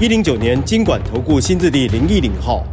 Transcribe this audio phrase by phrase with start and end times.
[0.00, 2.66] 一零九年金管投顾新字第零一零号。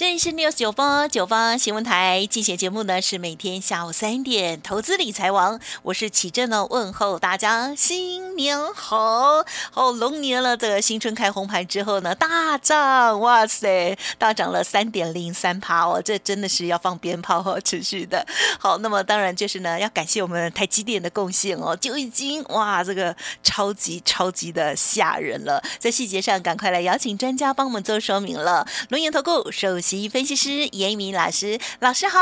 [0.00, 18.26] 这里是 News 九八九八新闻台，进行节目呢是每天下午三点，投资理财王，我是启正呢，问候大家新年好，好龙年了，这个新春开红盘之后呢，大涨，哇塞，大涨了三点零三趴哦，这真的是要放鞭炮哦，持续的，
[18.58, 32.18] 好，那么当然就是呢，要感谢我们台积电的贡献哦，就已经哇，这个超级超级的吓人了，在细节上赶快来邀请专家帮我们做说明了，龙岩投顾首先分析师严一民老师，老师好。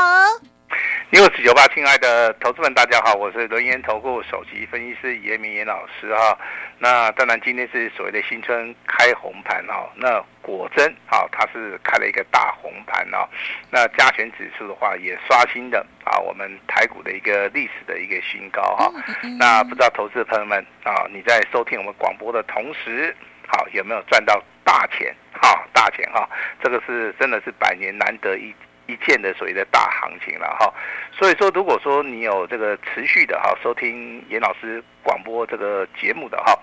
[1.09, 6.37] 六四九八，亲爱的投资们，大家好，我是轮研投顾首席分析师严明严老师哈。
[6.77, 9.89] 那当然，今天是所谓的新春开红盘哦。
[9.95, 13.27] 那果真啊，它是开了一个大红盘哦。
[13.71, 18.91] 那加权指数的话，也刷新的啊，我们台股的一个历史的一个新高哈。
[19.39, 23.15] 那不知道投资的朋友们啊，你在收听我们广播的同时，
[23.49, 24.41] 好有没有赚到？
[24.65, 26.29] 大钱哈，大钱哈，
[26.61, 28.53] 这个是真的是百年难得一
[28.85, 30.71] 一见的所谓的大行情了哈。
[31.11, 36.55] 所以说，如果说你有这个持续的哈收听严老师广播这个节目的哈，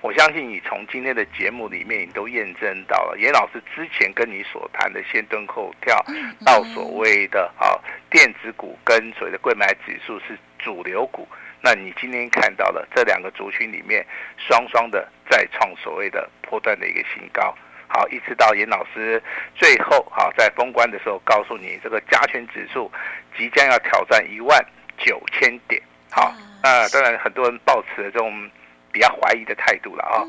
[0.00, 6.02] 我相信你从今天的节目里面你都验证到了严老师之前跟你所谈的先蹲后跳
[6.46, 7.76] 到所谓的啊
[8.08, 11.28] 电子股跟所谓的贵买指数是主流股。
[11.62, 14.04] 那你今天看到了这两个族群里面，
[14.38, 17.54] 双双的再创所谓的波段的一个新高，
[17.86, 19.22] 好，一直到严老师
[19.54, 22.90] 最后好在封关的时候告诉你，这个加权指数
[23.36, 24.64] 即将要挑战一万
[24.96, 25.80] 九千点，
[26.10, 28.50] 好，那当然很多人抱持了这种
[28.90, 30.24] 比较怀疑的态度了啊，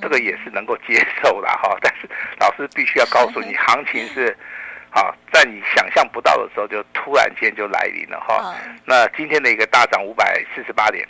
[0.00, 2.08] 这个也是能够接受了哈，但是
[2.38, 4.36] 老师必须要告诉你， 行情是。
[4.96, 8.56] 好，在你想象不到的时候，就突然间就来临了哈。
[8.86, 11.06] 那今天的一个大涨五百四十八点，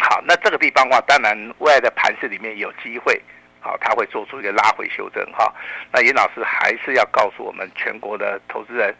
[0.00, 3.22] 好，那这个地方的话，当然未来的盘市里面有机会，
[3.60, 5.54] 好，它会做出一个拉回修正哈。
[5.92, 8.92] 那严老师还是要告诉我们全国的投资人，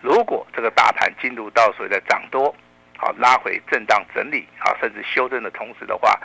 [0.00, 2.52] 如果这个大盘进入到所谓的涨多，
[2.96, 6.18] 好，拉回震荡整理，好，甚至修正的同时的话，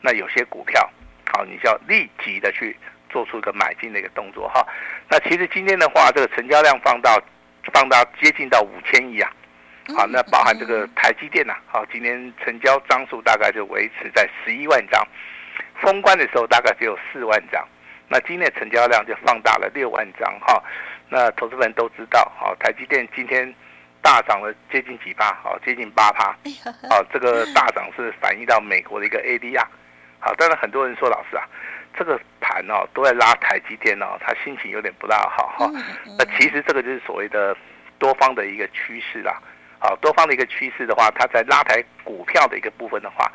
[0.00, 0.88] 那有些股票，
[1.32, 2.76] 好，你就要立即的去。
[3.14, 4.66] 做出一个买进的一个动作哈，
[5.08, 7.16] 那其实今天的话，这个成交量放到
[7.72, 9.30] 放到接近到五千亿啊，
[9.96, 15.06] 好，那包含这个台积电呐，好，今天成交张数大概就维持在十一万张，
[15.80, 17.64] 封关的时候大概只有四万张，
[18.08, 20.60] 那今天的成交量就放大了六万张哈，
[21.08, 23.54] 那投资人都知道，好，台积电今天
[24.02, 26.34] 大涨了接近几趴，好，接近八趴，
[26.90, 29.64] 好，这个大涨是反映到美国的一个 ADR，
[30.18, 31.46] 好，当然很多人说老师啊。
[31.96, 35.70] 这个盘哦，都在拉台积电哦，他心情有点不大好哈。
[36.18, 37.56] 那其实这个就是所谓的
[37.98, 39.40] 多方的一个趋势啦。
[39.80, 43.30] 好，多方的一个趋势的话，它在拉抬股票的一个部分的话，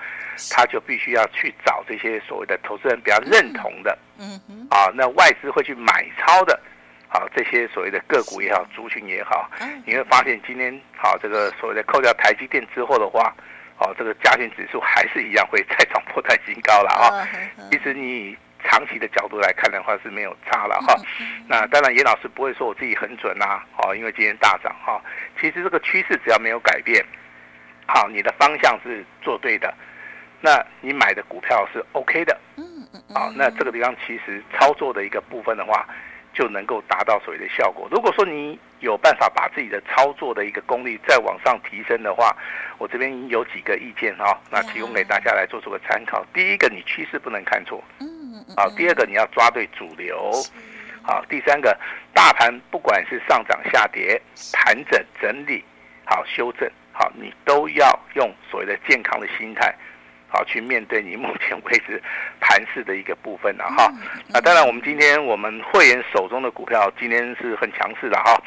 [0.49, 6.59] 他就必须要去找这些所谓的投资人比较认同的，嗯嗯，啊，那外资会去买超的，
[7.07, 9.47] 好，这些所谓的个股也好，族群也好，
[9.85, 13.31] 你会发现今天好这个所谓的扣掉台积电之后的话，
[13.77, 17.27] 哦，这个加权指数还是一样会再涨破台新高了啊。
[17.69, 18.35] 其实你。
[18.63, 20.95] 长期的角度来看的话是没有差了哈，
[21.47, 25.01] 那当然严老师不会说我自己很准呐，哦，因为今天大涨哈，
[25.39, 27.03] 其实这个趋势只要没有改变，
[27.87, 29.73] 好，你的方向是做对的，
[30.41, 35.87] 那你买的股票是 OK 的，嗯嗯，好，那这个地方其实操作的一个部分的话，
[36.33, 37.87] 就能够达到所谓的效果。
[37.91, 42.35] 如果说你有办法把自己的操作的一个功力再往上提升的话，
[42.77, 46.25] 我这边有几个意见哈，那提供给大家来做出个参考。
[46.33, 47.83] 第一个，你趋势不能看错。
[48.55, 50.31] 好，第二个你要抓对主流，
[51.03, 51.77] 好，第三个
[52.13, 54.19] 大盘不管是上涨下跌、
[54.51, 55.63] 盘整整理、
[56.05, 59.73] 好修正，好，你都要用所谓的健康的心态，
[60.27, 62.01] 好去面对你目前为止
[62.41, 63.91] 盘势的一个部分了哈。
[64.27, 68.41] 那当然，我们今天我们会员手中的股票今天是很强势的哈，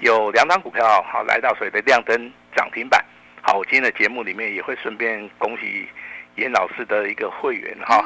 [0.00, 3.04] 有两档股票好来到所谓的亮灯涨停板，
[3.42, 5.88] 好，我今天的节目里面也会顺便恭喜。
[6.42, 8.04] 严老师的一个会员哈，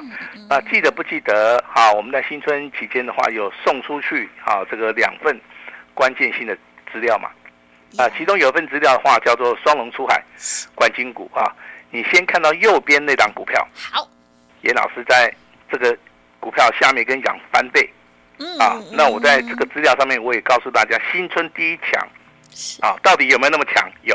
[0.49, 1.57] 那记得不记得？
[1.75, 5.35] 啊，我们在新春期间的话，有送出去啊这个两份
[5.95, 6.55] 关键性的
[6.93, 7.31] 资料嘛？
[7.97, 10.23] 啊，其中有一份资料的话叫做双龙出海
[10.75, 11.51] 冠军股啊。
[11.91, 14.07] 你先看到右边那档股票，好，
[14.61, 15.33] 严老师在
[15.71, 15.97] 这个
[16.39, 17.89] 股票下面跟你讲翻倍。
[18.39, 22.07] 嗯啊，那我在这个资料上面我也告诉大家，新春第一强，
[22.83, 23.91] 啊，到底有没有那么强？
[24.03, 24.15] 有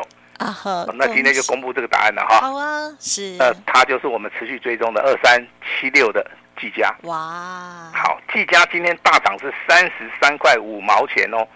[0.97, 2.39] 那今天就公布这个答案了哈。
[2.41, 3.35] 好啊，是。
[3.39, 6.25] 呃，它就是我们持续追踪的二三七六的
[6.59, 6.93] 技嘉。
[7.03, 7.91] 哇。
[7.93, 11.47] 好，技嘉今天大涨是三十三块五毛钱哦。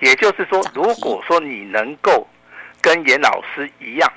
[0.00, 2.26] 也就是说，如果说你能够
[2.80, 4.12] 跟严老师一样，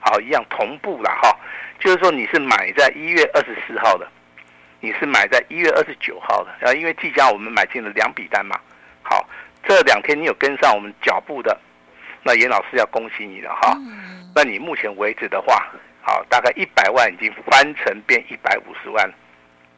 [0.00, 1.36] 好，一样同步了哈，
[1.78, 4.08] 就是说你是买在一月二十四号的，
[4.80, 8.58] 你是买在一月二十九号的，然后因为技嘉我们买进了两笔单嘛，
[9.02, 9.28] 好，
[9.62, 11.54] 这两天你有跟上我们脚步的，
[12.26, 13.78] 那严老师要恭喜你了哈。
[14.34, 15.66] 那你目前为止的话，
[16.02, 19.08] 好，大概一百万已经翻成变一百五十万，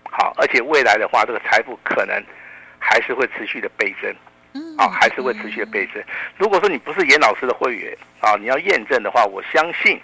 [0.02, 2.24] 好，而且未来的话，这个财富可能
[2.78, 4.12] 还是会持续的倍增。
[4.76, 6.02] 啊，还是会持续的倍增。
[6.36, 10.00] 如果说你不是严老师的会员啊，你要验证的话，我相信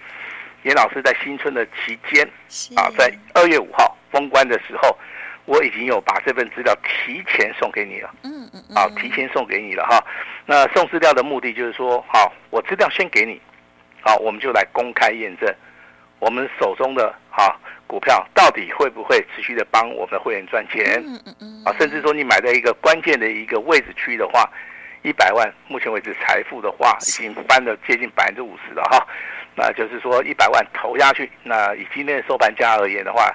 [0.64, 2.28] 严老师在新春的期间
[2.76, 4.96] 啊，在二月五号封关的时候，
[5.46, 8.14] 我已经有把这份资料提前送给你了。
[8.22, 10.02] 嗯嗯啊，提前送给你了哈。
[10.46, 13.40] 那送资料的目的就是说，好，我资料先给你，
[14.00, 15.54] 好，我们就来公开验证
[16.18, 17.58] 我们手中的哈。
[17.86, 21.02] 股票到底会不会持续的帮我们的会员赚钱？
[21.06, 21.62] 嗯嗯嗯。
[21.64, 24.50] 啊，甚至说你买在一个关键的一个位置区的话，
[25.04, 29.06] 一百万，目前为止财富的话已经翻了接近百分之五十了哈。
[29.56, 33.32] 那就是说一百万投下去，那以今天的收盘价而言的话，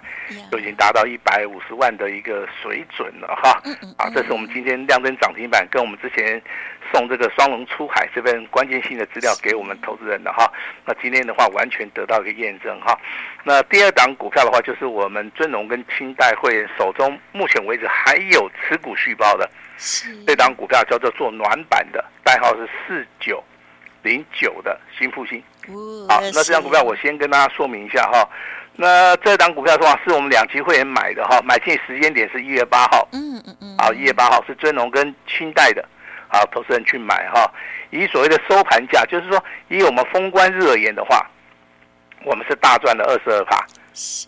[0.52, 3.52] 就已经达到一百五十万的一个水准了哈。
[3.98, 6.42] 啊，这是我们今天亮灯涨停板跟我们之前。
[6.92, 10.52] 送这个双龙出海这份关键性的资料给我们投资人的哈，
[10.86, 12.98] 那今天的话完全得到一个验证哈。
[13.44, 19.48] 那第二档股票的话，就是我们尊龙跟清代会员手中目前为止还有持股续报的，
[20.26, 23.44] 这档股票叫做做暖板的，代号是四九
[24.02, 25.42] 零九的新复兴。
[26.08, 28.28] 好，那这档股票我先跟大家说明一下哈。
[28.76, 33.08] 那这档股票的话，是我们两期会员买的哈，买进时间点是一月八号。
[33.12, 33.76] 嗯嗯嗯。
[33.78, 35.84] 好，一月八号是尊荣跟清代的。
[36.28, 37.52] 好，投资人去买哈，
[37.90, 41.26] 以所谓的收盘价，就是说以我们封关日而言的话，
[42.24, 43.58] 我们是大赚了二十二趴。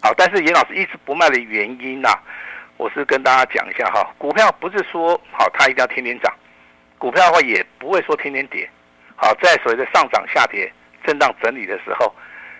[0.01, 2.19] 好，但是严老师一直不卖的原因呐、啊，
[2.81, 6.33] 我是跟大家讲一下哈，股票不是说好它一定要天天涨，
[6.97, 8.67] 股票的话也不会说天天跌。
[9.15, 10.73] 好，在所谓的上涨下跌、
[11.05, 12.11] 震荡整理的时候，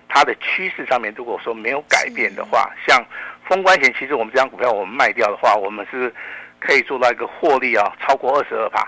[0.08, 3.04] 它的趋势上面如果说没有改变的话，像
[3.50, 6.14] 封关前，其实我们这张股票我们卖掉的话，我们是
[6.60, 8.88] 可以做到一个获利啊，超过二十二趴。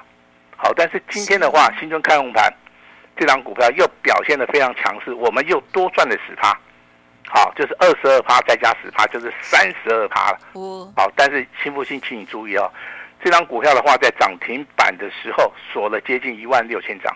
[0.56, 2.54] 好，但是今天的话，新春开红盘，
[3.18, 6.56] 这张股票又表现得非常强势，我们又多赚了十趴，
[7.36, 10.38] 好，就是二十二趴再加十趴，就是三十二趴了。
[10.96, 12.72] 好，但是新复兴，请你注意哦，
[13.24, 17.12] 这张股票的话，在涨停板的时候锁了接近一万六千张，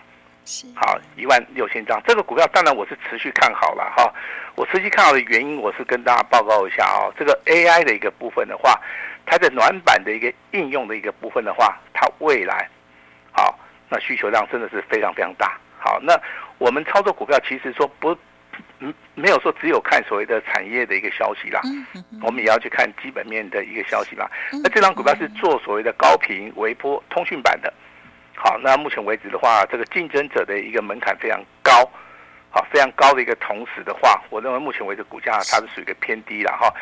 [0.74, 4.12] 好，一万六千张，这个股票当然我是持续看好了哈。
[4.56, 8.74] 我持续看好的原因，我是跟大家报告一下哦，这个 AI 的一个部分的话，
[9.24, 12.68] 它的暖板的一个应用的一个部分的话，它未来。
[13.30, 13.56] 好，
[13.88, 15.56] 那需求量真的是非常非常大。
[15.78, 16.20] 好，那
[16.58, 18.18] 我们操作股票其实说不，
[18.80, 21.60] 嗯，没有说只有看所谓的产业的一个消息啦，
[22.22, 24.30] 我们也要去看基本面的一个消息啦。
[24.62, 27.72] 那这张股票是做所谓的高频微波通讯版的。
[28.36, 31.72] 好，那目前为止的话，这个竞争者的一个门槛非常高。
[32.50, 36.72] 好，非常高的一个同时的话，我认为目前为止股价它是属于一个偏低了哈。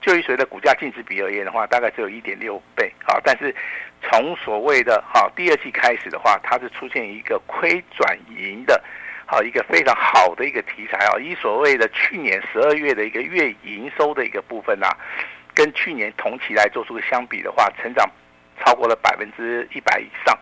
[0.00, 2.92] 就以随着股价净值比而言的话，大概只有一点六倍。
[3.04, 3.52] 好，但是
[4.02, 8.80] 从所谓的哈第二季开始的话，它是出现一个亏转盈的，
[9.26, 11.18] 好一个非常好的一个题材啊。
[11.20, 14.88] 以所谓的去年十二月的一个月营收的一个部分呐，
[15.54, 18.08] 跟去年同期来做出个相比的话，成长
[18.58, 20.34] 超过了百分之一百以上。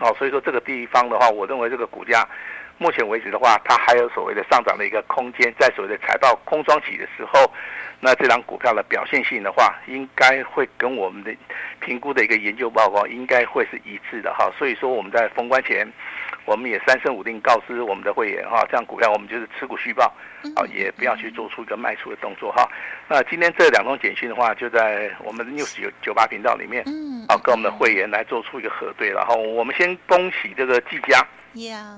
[0.00, 2.26] 哦，所以说这个地方的话，我认为这个股价。
[2.82, 7.48] 目前为止的话，它还有所谓的上涨的一个空间，在所谓的财报空窗期的时候，
[8.00, 11.32] 那这张股票的表现性的话，应该会跟我们的
[11.78, 14.50] 评估的一个研究报告应该会是一致的哈。
[14.58, 15.86] 所以说我们在封关前，
[16.44, 20.12] 我们也三声五令告知我们的会员哈，这样股票我们就是持股续报，
[20.56, 22.68] 啊，也不要去做出一个卖出的动作哈。
[23.06, 26.82] 那今天这两通简讯的话，就在我们的 News 九八频道里面，
[27.28, 31.24] 啊，跟我们的会员来做出一个核对，然后我们先恭喜这个技嘉。
[31.54, 31.96] Yeah.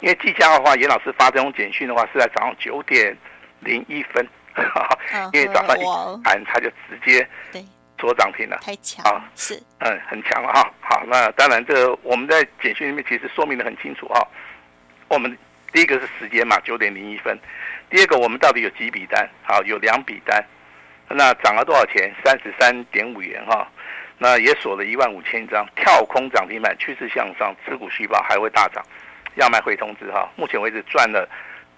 [0.00, 3.16] 因为技嘉的话，严老师发这种简讯的话是在早上九点
[3.60, 5.82] 零一分，uh, 因为早上一
[6.22, 7.26] 盘它就直接
[7.98, 10.72] 做涨停了，太强啊，是嗯很强了哈。
[10.80, 14.26] 好，那当然这个我们在简讯里面其实说明的很清楚哈。
[15.08, 15.36] 我们
[15.72, 17.36] 第一个是时间嘛，九点零一分，
[17.90, 19.28] 第二个我们到底有几笔单？
[19.42, 20.44] 好，有两笔单，
[21.08, 22.14] 那涨了多少钱？
[22.24, 23.68] 三十三点五元哈。
[24.22, 28.80] 那也锁了一万五千张，跳空涨停板，趋势向上，持股续报还会大涨，
[29.34, 30.30] 要卖会通知哈。
[30.36, 31.28] 目前为止赚了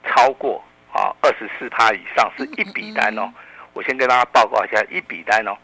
[0.05, 3.33] 超过啊二十四趴以上，是一笔单哦。
[3.73, 5.57] 我先跟大家报告一下，一笔单哦，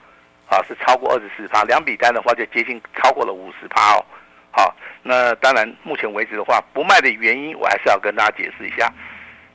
[0.49, 4.05] 啊，是超过二十四趴，两笔单的话就接近超过了五十趴哦。
[4.51, 8.91] 好，那当然目前为止的话，不卖的原因我还是要跟大家解释一下。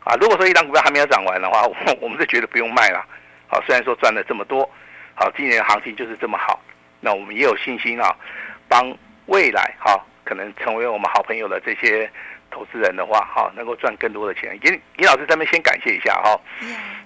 [0.03, 3.03] 啊，如果说一档股票还没有涨完的话，我 我们是觉得不用卖了。
[3.47, 4.69] 好，虽然说赚了这么多，
[5.15, 6.61] 好，今年的行情就是这么好，
[6.99, 8.15] 那我们也有信心啊，
[8.67, 8.95] 帮
[9.27, 12.09] 未来哈可能成为我们好朋友的这些
[12.49, 14.57] 投资人的话，哈，能够赚更多的钱。
[14.63, 16.39] 尹尹老师这边先感谢一下哈。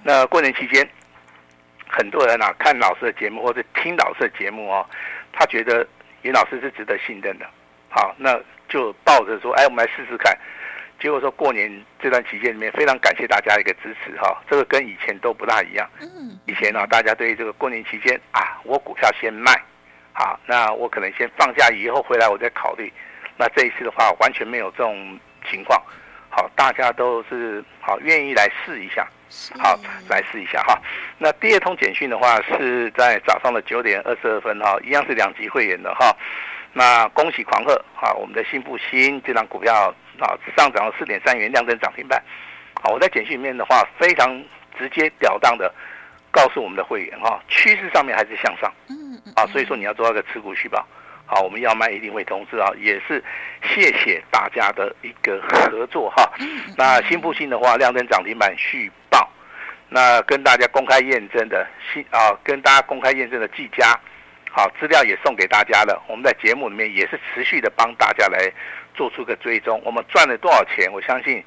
[0.03, 0.87] 那过年期间，
[1.87, 4.85] 很多人啊看老师的节目或者听老师的节目哦，
[5.33, 5.85] 他觉得
[6.23, 7.45] 尹老师是值得信任的，
[7.89, 10.37] 好，那就抱着说，哎，我们来试试看。
[11.01, 15.89] 结果说过年这段期间里面，非常感谢大家的一个支持哈，这个跟以前都不大一样。
[16.01, 19.61] 嗯，以前呢，大家对于这个过年期间啊，我股票先卖，
[20.19, 22.91] 好，那我可能先放假以后回来我再考虑。
[23.37, 25.17] 那这一次的话，完全没有这种
[25.49, 25.81] 情况，
[26.29, 29.07] 好，大家都是好愿意来试一下，
[29.57, 30.77] 好，来试一下哈。
[31.17, 36.13] 那第二通简讯的话是在早上的九点二十二分哈，一样是两级会员的哈。
[36.73, 39.95] 那恭喜狂贺哈，我们的新复兴这张股票。
[40.19, 42.21] 啊，上涨了四点三元，亮灯涨停板。
[42.83, 44.29] 好，我在简讯里面的话，非常
[44.77, 45.73] 直接了当的
[46.29, 48.69] 告诉我们的会员哈，趋势上面还是向上。
[49.35, 50.85] 啊，所以说你要做那个持股续报。
[51.25, 53.23] 好，我们要卖一定会通知啊，也是
[53.63, 56.31] 谢谢大家的一个合作哈。
[56.77, 59.29] 那新复兴的话，亮灯涨停板续报。
[59.89, 63.99] 那跟大家公开验证的新啊，跟大家公开验证的技嘉，
[64.51, 66.01] 好，资料也送给大家了。
[66.07, 68.51] 我们在节目里面也是持续的帮大家来。
[68.95, 70.91] 做出个追踪，我们赚了多少钱？
[70.91, 71.41] 我相信，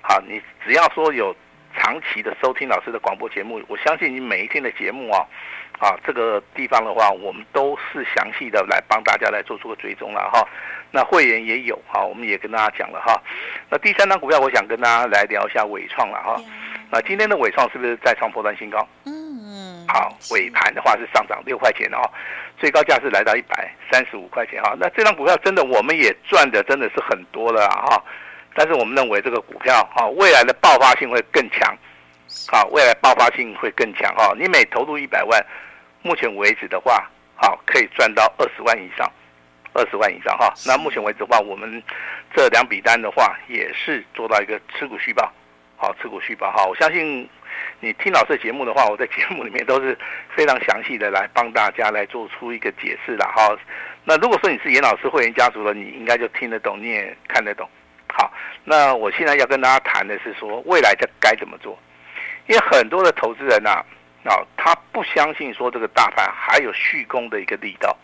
[0.00, 1.36] 好，你只要说有
[1.76, 5.24] 长期的收听老师的广播节目，我相信你每一天的节目啊，
[5.78, 10.46] 啊，这个地方的话，我们都是详细的来帮大家来做出个追踪了哈。
[10.90, 13.20] 那会员也有哈，我们也跟大家讲了哈。
[13.68, 16.40] 那第三张股票，我想跟大家来聊一下伟创了哈。
[16.90, 18.86] 那今天的伟创是不是再创波段新高？
[19.04, 21.98] 嗯，好，尾盘的话是上涨六块钱哦。
[22.58, 28.02] 最高价是来到一百三十五块钱哈，那这张股票真的我们也赚的真的是很多了哈，
[28.54, 31.76] 但是我们认为这个股票哈未来的爆发性会更强，
[32.50, 35.44] 好，未来爆发性会更强哈，你每投入一百万，
[36.06, 39.10] 目前为止的话，好可以赚到二十万以上，
[39.72, 41.82] 二十万以上哈，那目前为止的话，我们
[42.32, 45.32] 这两笔单的话也是做到一个持股续报，
[45.76, 47.28] 好，持股续报哈，我相信。
[47.80, 49.96] 你听老师的节目的话，我在节目里面都是
[50.34, 53.56] 非常详细的来帮大家来做出一个解释的哈。
[54.04, 57.66] 那如果说你是严老师会员家族的，你应该就听得懂，你也看得懂。
[58.08, 58.30] 好，
[58.64, 61.78] 那我现在要跟大家谈的是说，未来这该怎么做？
[62.46, 63.84] 因为很多的投资人呐，啊，
[64.56, 67.96] 他不相信说这个大盘还有续攻的一个力道，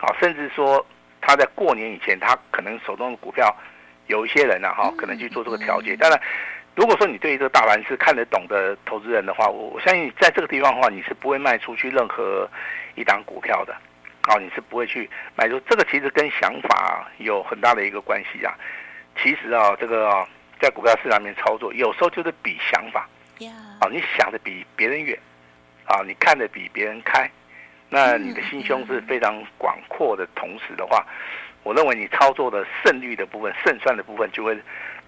[0.00, 0.84] 啊，甚至说
[1.20, 3.54] 他在过年以前，他可能手中的股票
[4.06, 6.20] 有一些人呐，哈，可能去做这个调节，当然。
[6.76, 12.48] 如果说你对于这个大盘是看得懂的投资人的话，我我相信在这个地方的话，你是不会卖出去任何
[12.94, 13.74] 一档股票的，
[14.22, 15.60] 啊，你是不会去买出。
[15.68, 18.54] 这个其实跟想法有很大的一个关系啊。
[19.20, 20.26] 其实啊，这个
[20.60, 23.06] 在股票市场里面操作，有时候就是比想法，
[23.80, 25.18] 啊，你想的比别人远，
[25.90, 27.30] 啊，你看的比别人开，
[27.88, 31.04] 那你的心胸是非常广阔的同时的话，
[31.62, 34.56] 我认为你操作的胜率的部分、胜算的部分就会。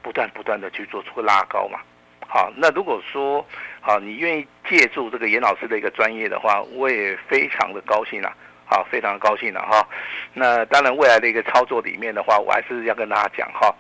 [0.05, 1.79] 不断不断的去做出个拉高嘛，
[2.27, 3.47] 好，那如果说
[3.81, 9.89] 好，你愿意借助这个严老师的一个专业的话，我也非常的高兴了，好，非常的高兴了哈。
[10.35, 13.73] 那当然未来的一个操作里面的话，我还是要跟大家讲哈。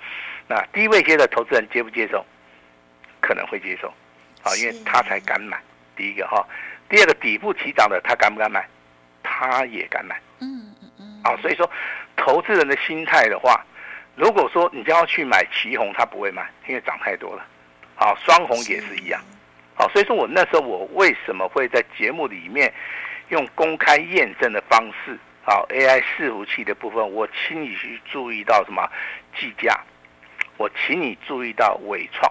[0.46, 2.24] 那低位阶的投资人接不接受？
[3.20, 3.88] 可能会接受，
[4.44, 5.60] 啊，因为他才敢买。
[5.96, 6.46] 第一个哈，
[6.92, 8.68] 第二个底部起涨的他敢不敢买？
[9.22, 10.20] 他也敢买。
[10.40, 11.20] 嗯嗯嗯。
[11.24, 11.68] 啊，所以说
[12.16, 13.64] 投资人的心态的话。
[14.14, 17.42] 如果说你就要去买旗红，他不会买，因为涨太多了。
[17.94, 19.18] 好，双红也是一样。
[19.74, 22.70] 好，所以说我那时候我为什么会在节目里面
[23.30, 28.86] 用公开验证的方式，好，AI 伺服器的部分，我请你去注意到什么？
[29.40, 29.80] 技嘉，
[30.58, 32.30] 我请你注意到伟创。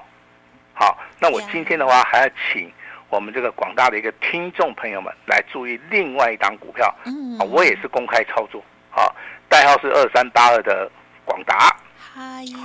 [0.75, 2.71] 好，那我今天的话还要请
[3.11, 6.91] 我们这个广大的一个听众朋友们来注意另外一档股票。
[7.05, 8.63] 嗯，我也是公开操作。
[8.89, 9.15] 好，
[9.47, 10.89] 代号是二三八二的。
[11.23, 11.73] 广达，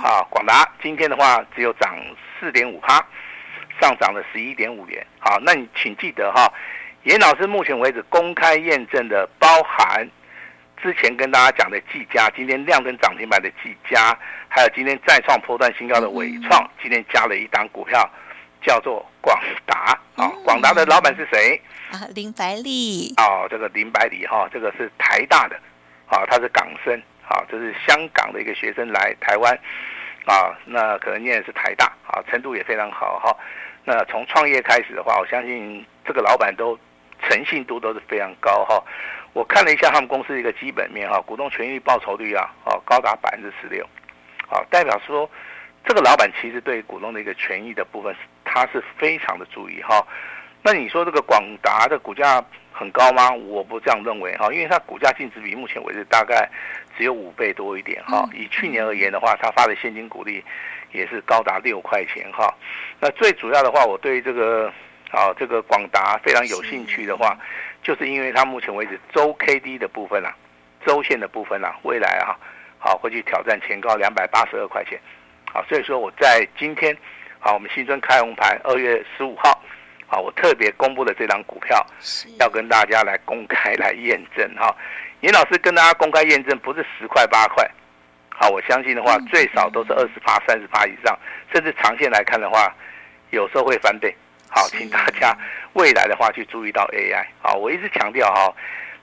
[0.01, 1.95] 好，广达今天的话只有涨
[2.37, 2.95] 四点五趴，
[3.79, 5.05] 上涨了十一点五元。
[5.19, 6.51] 好，那你请记得哈，
[7.03, 10.05] 严老师目前为止公开验证的，包含
[10.81, 14.17] 之前跟大家讲的技嘉，今天亮灯涨停板的技嘉，
[14.49, 18.09] 还有今天再创波段新高的伟创，今天加了一档股票，
[18.67, 19.97] 叫做广达。
[20.17, 21.61] 啊，广达的老板是谁？
[21.91, 23.13] 啊，林百里。
[23.17, 25.55] 哦，这个林百里哈，这个是台大的，
[26.07, 27.01] 啊，他是港生。
[27.21, 29.53] 好，这是香港的一个学生来台湾，
[30.25, 33.35] 啊，那可能念的是台大，啊，程度也非常好哈。
[33.85, 36.77] 那从创业开始的话，我相信这个老板都
[37.21, 38.83] 诚信度都是非常高哈。
[39.33, 43.85] 我看了一下他们公司的一个基本面哈，股东权益报酬率啊，哦高达百分之十六，
[44.49, 45.29] 啊代表说
[45.85, 48.15] 这个老板其实对股东的一个权益的部分，
[48.47, 50.05] 他是非常的注意哈。
[50.63, 53.31] 那你说这个广达的股价很高吗？
[53.31, 56.49] 我不这样认为哈，因为它股价净值比目前为止大概
[56.97, 58.27] 只有五倍多一点哈。
[58.33, 60.43] 以去年而言的话，它发的现金股利
[60.91, 62.53] 也是高达六块钱哈。
[62.99, 64.67] 那最主要的话，我对这个
[65.11, 67.37] 啊这个广达非常有兴趣的话，
[67.81, 70.35] 就是因为它目前为止周 K D 的部分啊，
[70.85, 72.35] 周线的部分啊，未来啊
[72.77, 74.99] 好会去挑战前高两百八十二块钱。
[75.51, 76.95] 好，所以说我在今天
[77.39, 79.61] 好我们新春开红盘二月十五号。
[80.09, 81.85] 好，我特别公布的这张股票，
[82.39, 84.73] 要跟大家来公开来验证哈。
[85.19, 87.69] 严老师跟大家公开验证，不是十块八块，
[88.29, 91.17] 好，我相信的话，最少都是二十八、三十八以上，
[91.53, 92.73] 甚至长线来看的话，
[93.31, 94.15] 有时候会翻倍。
[94.49, 95.37] 好，请大家
[95.73, 97.25] 未来的话去注意到 AI。
[97.41, 98.53] 好，我一直强调哈。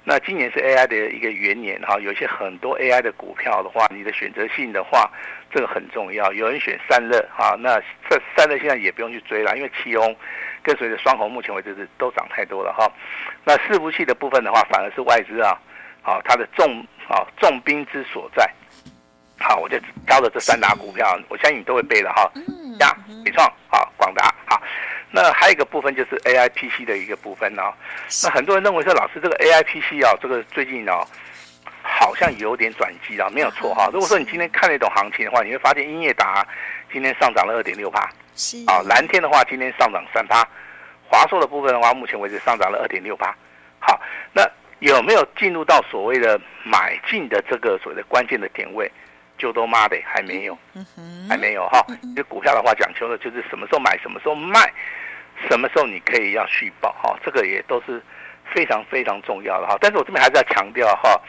[0.07, 5.11] 那今年是 AI 的一个元年哈，有些很多 AI 的股票的话，你的选择性的话，
[5.51, 6.31] 这个很重要。
[6.35, 10.17] 有人选散热哈，那这散热现在也不用去追了，因为气温
[10.63, 12.87] 跟随着双红，目前为止是都涨太多了哈。
[13.45, 15.59] 那伺服器的部分的话，反而是外资啊，
[16.03, 18.47] 好，它的重啊重兵之所在。
[19.39, 22.31] 好，我就挑了这三档股票，我相信你都会背的哈。
[22.35, 24.61] 嗯呀，美创好，广达好。
[25.11, 27.73] 那还有一个部分就是 A I P C 的一个部分呢、哦。
[28.25, 31.07] 那很多人认为说，老师这个 A I P C 啊，这个最近哦，
[31.83, 33.89] 好像有点转机啊，没有错哈。
[33.93, 36.45] 如果说你今天看那种行情的话，你会发现英业达
[36.93, 40.45] 今天上涨了二点六趴，是啊，蓝天的话今天上涨三八，
[41.09, 43.33] 华硕的部分的话，目前为止上涨了二点六八。
[43.79, 44.01] 好，
[44.33, 44.43] 那
[44.81, 48.91] 有没有进入到所谓的买进的这个所谓的关键的点位？
[49.39, 50.59] 就都妈的还没有，
[51.29, 51.85] 还没有哈。
[52.15, 54.73] 这股票的话讲求的就是什么时候买，什么时候卖。
[55.51, 57.19] 什么时候你可以要续报哈？
[57.25, 58.01] 这个也都是
[58.55, 59.77] 非常非常重要的哈。
[59.81, 61.21] 但是我这边还是要强调哈，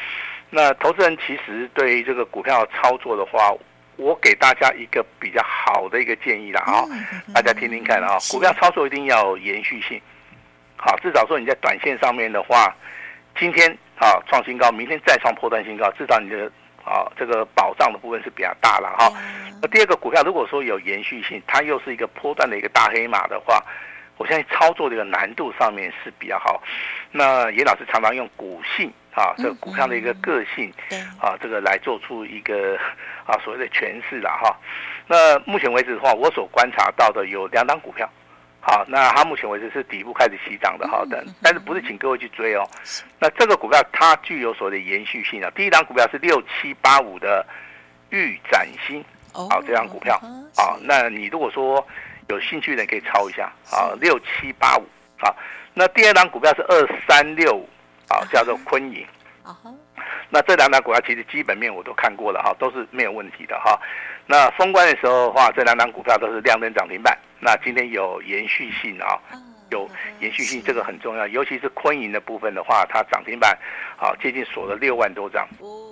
[0.52, 3.52] 那投资人其实对于这个股票操作的话，
[3.98, 6.86] 我给大家一个比较好的一个建议啦哈，
[7.34, 8.16] 大家听听看啊。
[8.30, 10.00] 股票操作一定要有延续性，
[10.78, 12.74] 好，至少说你在短线上面的话，
[13.40, 16.50] 今天啊创新高，明天再创破断新高，至少你的
[16.86, 19.12] 啊这个保障的部分是比较大了哈。
[19.62, 23.62] 那第二个股票如果说有延续性，它又是一个波段的一个大黑马的话。
[24.18, 26.64] 我相信操作这个难度上面是比较好。
[27.12, 30.74] 那严老师常常用股性啊，这个股票的一个个性，
[31.22, 32.78] 啊，这个来做出一个
[33.26, 34.56] 啊所谓的诠释了哈。
[35.08, 38.10] 那目前为止的话，我所观察到的有两档股票，
[38.68, 42.68] 好，那它目前为止是底部开始起涨的好的但是不是请各位去追哦。
[43.20, 45.52] 那这个股票它具有所谓的延续性啊。
[45.56, 47.46] 第一档股票是六七八五的
[48.10, 50.20] 玉展新，好，这档股票，
[50.58, 51.86] 好，那你如果说。
[52.28, 54.84] 有兴趣的人可以抄一下啊，六七八五
[55.20, 55.30] 啊。
[55.76, 57.70] 那第二档股票是二三六五
[58.10, 59.06] 啊，叫做坤银。
[60.30, 63.80] 那这两档股票其实基本面我都看过了哈，都是没有问题的哈。
[64.26, 67.18] 那封关的时候的话，这两档股票都是亮灯涨停板。
[67.40, 69.20] 那今天有延续性啊。
[69.72, 69.90] 有
[70.20, 73.58] 延续性，这个很重要，尤其是昆银的部分的话，它涨停板
[73.98, 75.44] 啊接近锁了六万多张，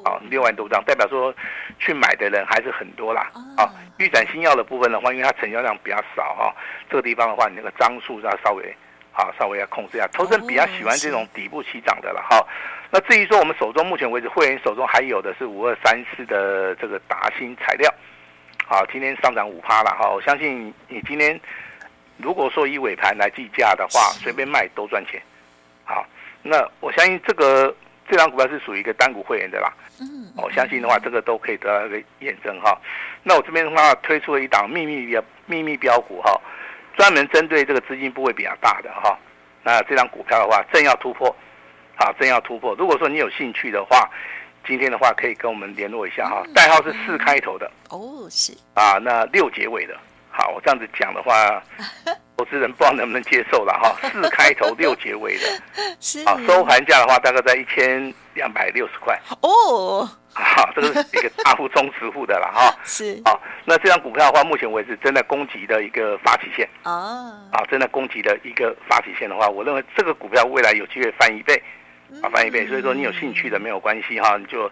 [0.06, 1.34] 啊六万多张，代表说
[1.80, 3.32] 去买的人还是很多啦。
[3.58, 6.56] 啊，预展新药的部分的话，因为它成交量比较少哈，
[6.88, 8.64] 这个地方的话，你那个张数要稍微
[9.12, 10.08] 啊稍微要控制一下。
[10.14, 12.46] 投资人比较喜欢这种底部起涨的了哈。
[12.94, 17.92] 那至于说我们手中目前为止会员手中还有的是五二三四的这个达新材料，
[18.68, 20.10] 好，今天上涨五趴了哈。
[20.12, 21.38] 我相信你今天。
[22.18, 25.20] 如果说以尾盘来计价的话，随便卖都赚钱。
[25.84, 26.06] 好，
[26.44, 27.76] 那我相信这个
[28.08, 29.74] 这张股票是属于一个单股会员的啦。
[30.00, 32.80] 嗯，我相信的话，这个都可以得到一个验证哈。
[33.24, 36.40] 那我这边的话推出了一档秘密的秘密标股哈，
[36.96, 39.18] 专门针对这个资金部位比较大的哈。
[39.64, 41.36] 那这张股票的话，正要突破，
[41.96, 42.76] 好，真要突破。
[42.76, 44.10] 如果说你有兴趣的话，
[44.66, 47.70] 今天的话可以跟我们联络一下哈，代号是四开头的。
[47.90, 48.54] 哦，是。
[48.74, 49.96] 啊，那六结尾的。
[50.32, 51.62] 好，我这样子讲的话，
[52.36, 54.10] 投资人不知道能不能接受了哈。
[54.10, 55.62] 四开头六结尾的，
[56.02, 56.24] 是。
[56.26, 59.20] 啊，收盘价的话大概在一千两百六十块。
[59.42, 60.10] 哦。
[60.34, 62.76] 好，这个是一个大户中实户的了哈。
[62.84, 63.22] 是。
[63.24, 66.68] 好，那这张股票的话，目前为止正在攻击的一个发起线。
[66.84, 67.32] 哦。
[67.52, 71.62] 啊，正在攻击的一个发起线的话，我认为这个股票未来有机会翻一倍，
[72.22, 72.68] 啊，翻一倍。
[72.68, 74.70] 所以说你有兴趣的没有关系哈，你就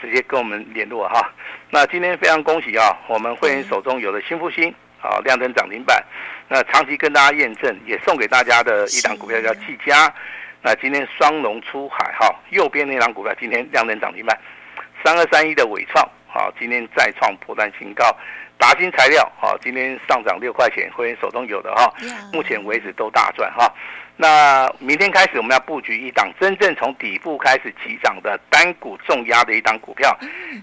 [0.00, 1.32] 直接跟我们联络哈。
[1.70, 6.02] 那今天非常恭喜啊，我们会员手中有了新复星啊，亮灯涨停板。
[6.48, 10.12] 那长期跟大家验证，也送给大家的一档股票叫技嘉。
[10.62, 14.38] 那今天双龙出海，哈，右边那档股票今天亮灯涨停板。
[15.04, 16.02] 三二三一的伟创，
[16.32, 18.04] 啊，今天再创波段新高。
[18.56, 21.92] 达新材料，啊，今天上涨六块钱，会员手中有的哈，
[22.32, 23.70] 目前为止都大赚哈。
[24.16, 30.16] 那明天开始我们要布局一档真正从底部开始起涨的单股重压的一档股票，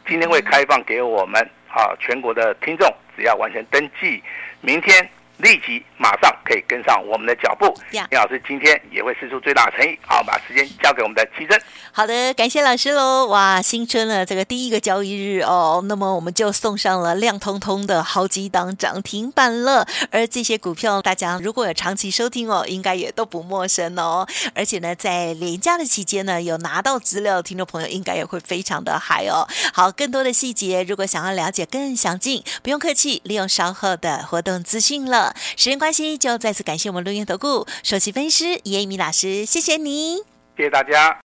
[0.07, 4.23] 今天会开放给我们啊全国的听众，只要完成登记，
[4.61, 5.09] 明天。
[5.41, 7.73] 立即马上可以跟上我们的脚步。
[7.91, 11.59] 林老师今天也会释出最大的诚意，好，把时间交给我们的奇珍。
[11.91, 13.25] 好的，感谢老师喽！
[13.27, 19.85] 哇，新春了，这个第一个交易日哦，那么我们就送上了亮通通的好几档涨停板了。
[20.09, 24.25] 而这些股票，大家如果有长期收听哦，应该也都不陌生哦。
[24.55, 29.47] 而且呢，在连假的期间呢，有拿到资料的听众朋友，应该也会非常的嗨哦。
[29.73, 35.30] 好，更多的细节，如果想要了解更详尽，不用客气，利用稍后的活动资讯了。
[35.35, 40.17] 时间关系，就再次感谢我们录音投顾首席分析师叶一鸣老师，谢谢你，
[40.57, 41.19] 谢谢大家。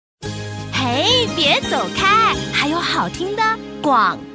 [0.73, 3.43] 嘿，别走开，还有好听的
[3.81, 4.32] 广告。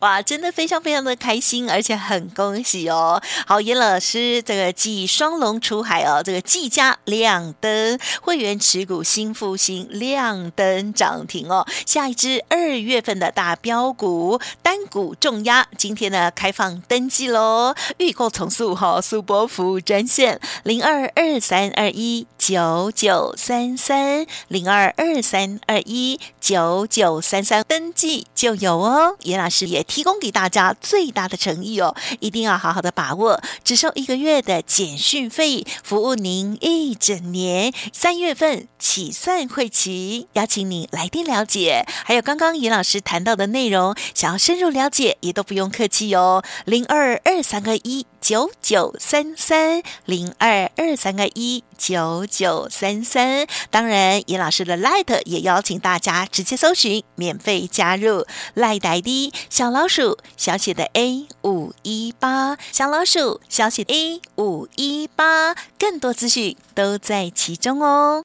[0.00, 3.20] 哇，真的非常非常的开心，而且很恭喜哦！
[3.46, 11.66] 好，严老师这个继双龙出海哦，这个技嘉亮灯，会员持股新复兴亮灯涨停哦。
[11.86, 41.86] 下一支二月份的大标股单股重压，今天呢开放登记喽，预购从速哈，速拨服务专线零二二三二一九九三三零二二三二一九九三三登记就有哦，严老师也提供给大家最大的诚意哦，一定要好好的把握，只收一个月的简讯费，服务您一整年，三月份起算会期，邀请你来电了解。
[42.04, 48.06] 还有刚刚尹老师谈到的内容，想要深入了解，也都不用客气哦，零二二三个一。
[48.26, 58.26] 九九三三零二二三个一九九三三，当然，严老师的 Light 也邀请大家直接搜寻，免费加入。
[58.56, 68.24] Light ID 小老鼠小写的 A 五一八，小老鼠小写 A 五一八，更多资讯都在其中哦。